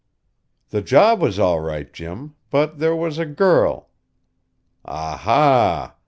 [0.69, 2.33] "The job was all right, Jim.
[2.49, 3.89] But there was a girl"
[4.83, 5.93] "Ah, ha!"